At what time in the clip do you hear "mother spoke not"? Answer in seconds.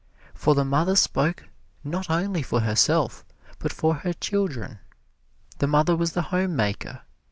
0.65-2.09